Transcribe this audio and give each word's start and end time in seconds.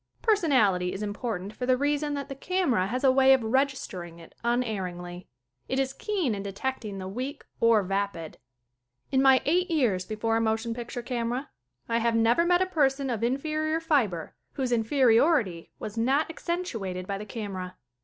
Personality 0.23 0.93
is 0.93 1.03
important 1.03 1.53
for 1.55 1.67
the 1.67 1.77
reason 1.77 2.15
that 2.15 2.27
the 2.27 2.33
camera 2.33 2.87
has 2.87 3.03
a 3.03 3.11
way 3.11 3.33
of 3.33 3.43
registering 3.43 4.17
it 4.17 4.33
un 4.43 4.63
erringly. 4.63 5.27
It 5.69 5.77
is 5.77 5.93
keen 5.93 6.33
in 6.33 6.41
detecting 6.41 6.97
the 6.97 7.07
weak 7.07 7.45
or 7.59 7.83
vapid. 7.83 8.39
36 8.39 8.39
SCREEN 8.39 9.05
ACTING 9.05 9.19
In 9.19 9.21
my 9.21 9.41
eight 9.45 9.69
years 9.69 10.05
before 10.07 10.37
a 10.37 10.41
motion 10.41 10.73
picture 10.73 11.03
camera 11.03 11.51
I 11.87 11.99
have 11.99 12.15
never 12.15 12.45
met 12.47 12.63
a 12.63 12.65
person 12.65 13.11
of 13.11 13.23
inferior 13.23 13.79
fibre 13.79 14.33
whose 14.53 14.71
inferiority 14.71 15.69
was 15.77 15.99
not 15.99 16.31
accentuated 16.31 17.05
by 17.05 17.19
the 17.19 17.25
camera. 17.27 17.75